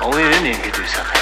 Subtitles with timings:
[0.00, 1.17] Only an Indian could do something.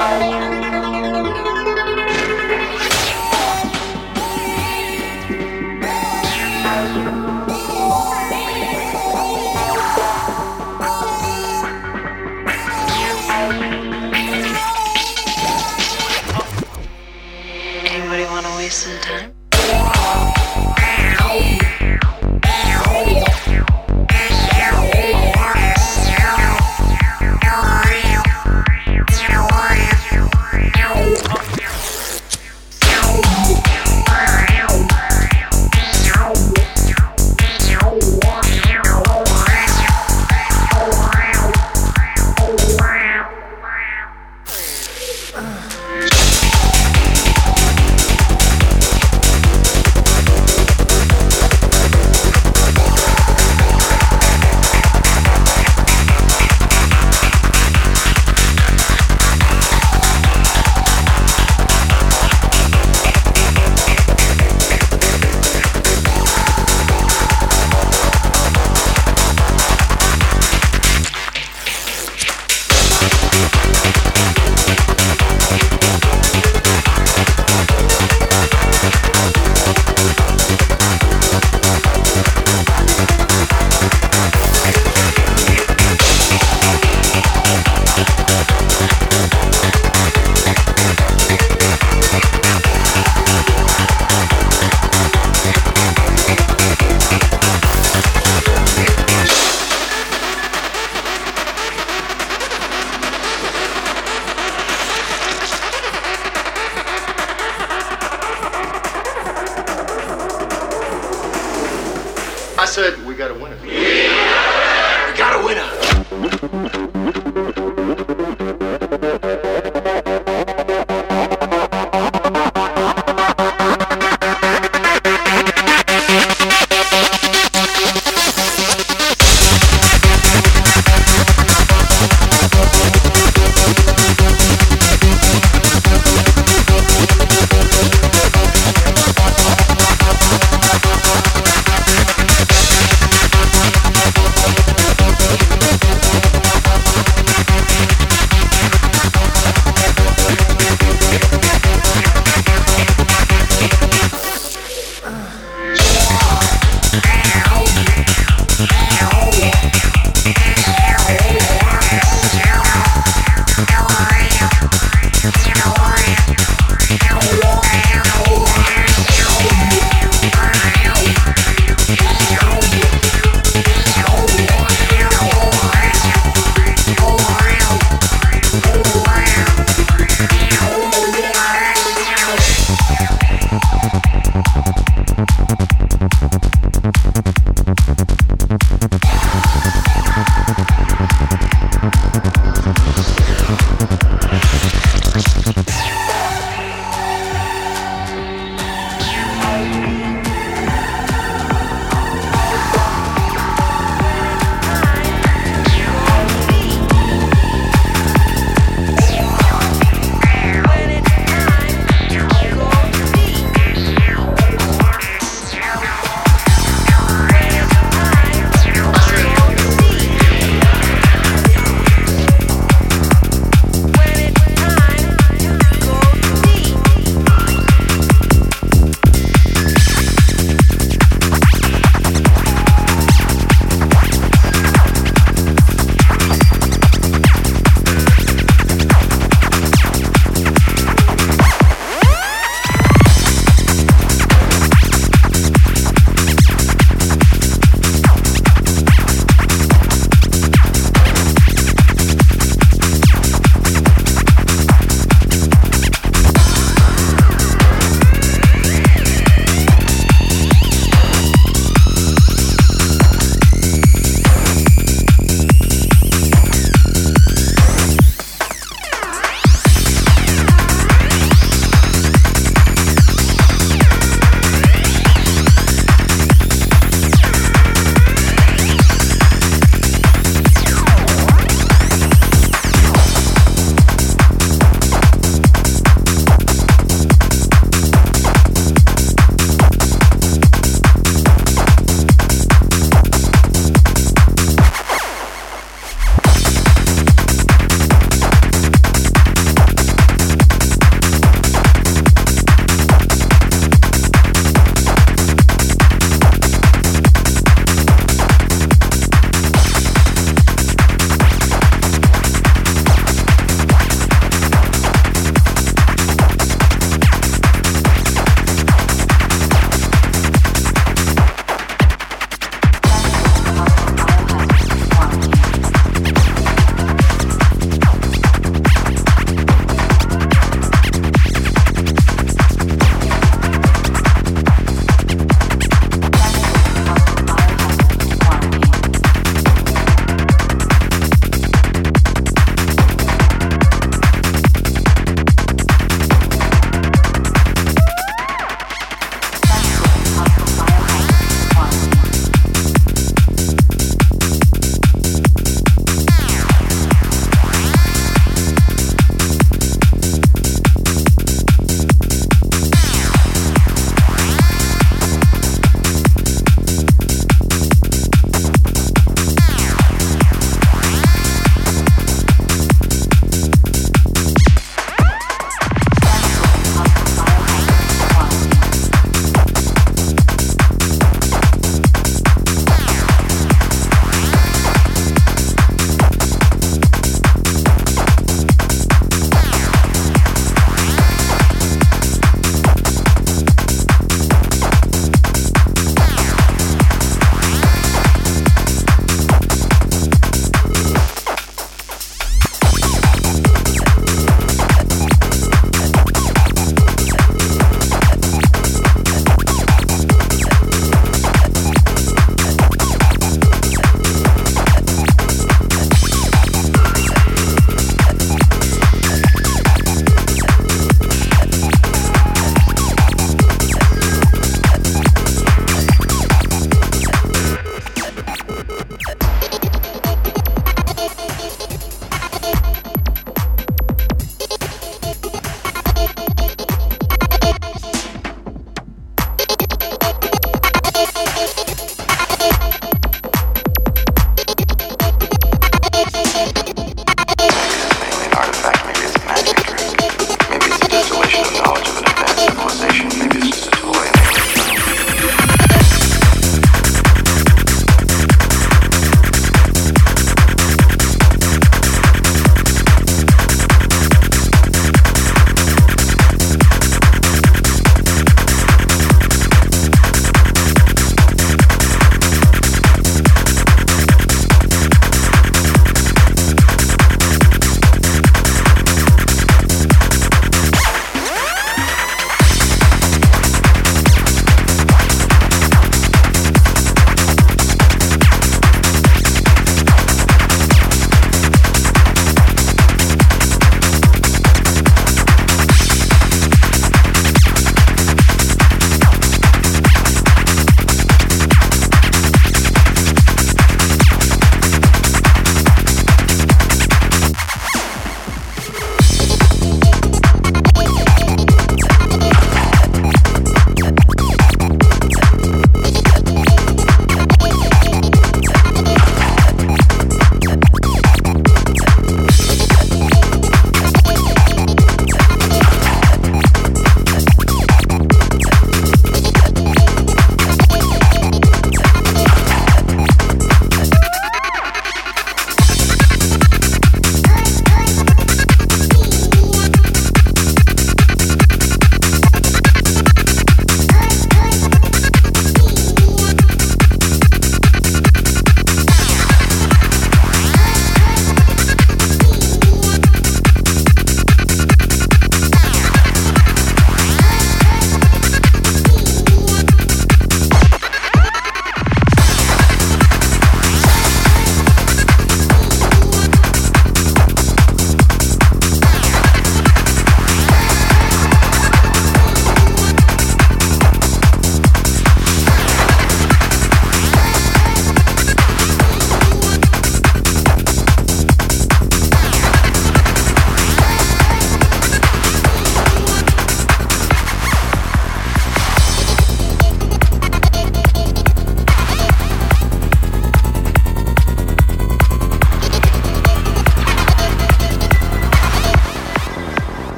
[0.00, 0.59] Yeah.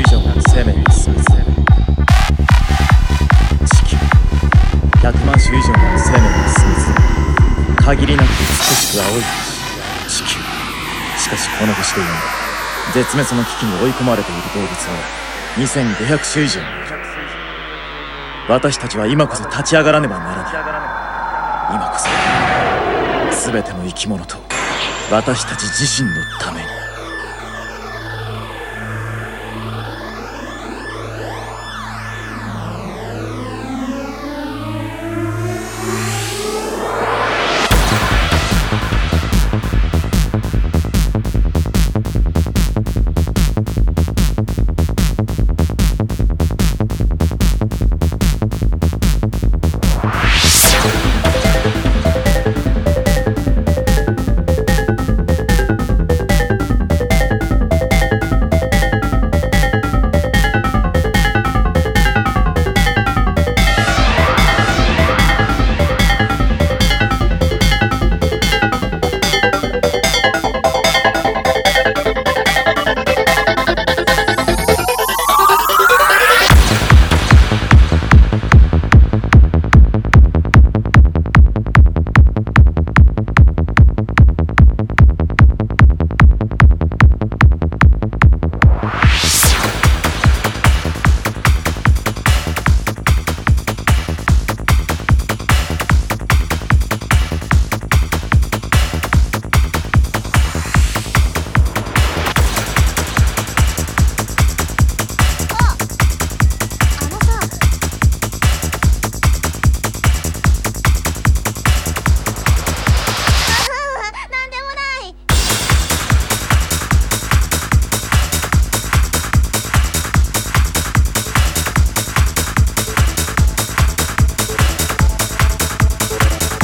[0.00, 1.20] ビジョンが生命に通ずる地
[3.84, 4.00] 球
[4.96, 6.96] 100万種以上の生命に通ずる
[7.76, 8.32] 限りなく美
[8.76, 9.20] しく青い
[10.08, 10.40] 地球
[11.20, 12.00] しかしこの星で
[12.94, 14.96] 絶滅の危機に追い込まれている動物は
[15.58, 16.62] 2500種以上
[18.48, 21.98] 私たちは今こそ立ち上がらねばならない今こ
[23.36, 24.38] そ全ての生き物と
[25.12, 26.79] 私たち自身のために